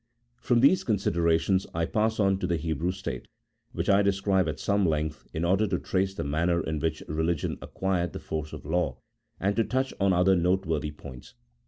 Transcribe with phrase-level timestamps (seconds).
[0.39, 3.27] From these considerations I pass on to the Hebrew State,
[3.71, 7.59] which I describe at some length, in order to trace the manner in which Religion
[7.61, 8.97] acquired the force of law,
[9.39, 11.35] and to touch on other noteworthy points.